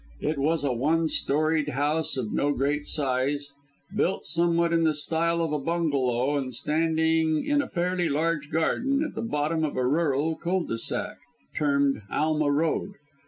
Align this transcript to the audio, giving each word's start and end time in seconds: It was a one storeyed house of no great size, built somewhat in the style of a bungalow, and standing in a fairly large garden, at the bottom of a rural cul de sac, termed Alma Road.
It 0.21 0.39
was 0.39 0.63
a 0.63 0.73
one 0.73 1.09
storeyed 1.09 1.69
house 1.69 2.17
of 2.17 2.33
no 2.33 2.53
great 2.53 2.87
size, 2.87 3.53
built 3.95 4.25
somewhat 4.25 4.73
in 4.73 4.83
the 4.83 4.95
style 4.95 5.43
of 5.43 5.51
a 5.53 5.59
bungalow, 5.59 6.37
and 6.37 6.55
standing 6.55 7.45
in 7.45 7.61
a 7.61 7.69
fairly 7.69 8.09
large 8.09 8.49
garden, 8.49 9.03
at 9.03 9.13
the 9.13 9.21
bottom 9.21 9.63
of 9.63 9.77
a 9.77 9.85
rural 9.85 10.37
cul 10.37 10.63
de 10.63 10.79
sac, 10.79 11.17
termed 11.55 12.01
Alma 12.09 12.51
Road. 12.51 12.93